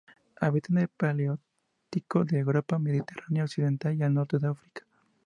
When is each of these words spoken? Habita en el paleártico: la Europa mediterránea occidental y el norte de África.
Habita 0.39 0.73
en 0.73 0.79
el 0.79 0.87
paleártico: 0.87 2.23
la 2.23 2.39
Europa 2.39 2.79
mediterránea 2.79 3.43
occidental 3.43 3.95
y 3.95 4.01
el 4.01 4.11
norte 4.15 4.39
de 4.39 4.47
África. 4.47 4.83